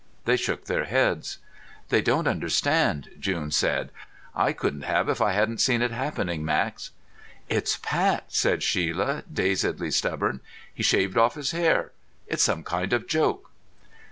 They 0.25 0.35
shook 0.35 0.65
their 0.65 0.85
heads. 0.85 1.37
"They 1.89 2.01
don't 2.01 2.27
understand," 2.27 3.11
June 3.19 3.51
said. 3.51 3.91
"I 4.35 4.51
couldn't 4.51 4.81
have 4.81 5.07
if 5.09 5.21
I 5.21 5.33
hadn't 5.33 5.59
seen 5.61 5.83
it 5.83 5.91
happening, 5.91 6.43
Max." 6.43 6.89
"It's 7.49 7.77
Pat," 7.83 8.23
said 8.29 8.61
Shelia, 8.63 9.23
dazedly 9.31 9.91
stubborn. 9.91 10.39
"He 10.73 10.81
shaved 10.81 11.17
off 11.19 11.35
his 11.35 11.51
hair. 11.51 11.91
It's 12.25 12.41
some 12.41 12.63
kind 12.63 12.93
of 12.93 13.05
joke." 13.07 13.51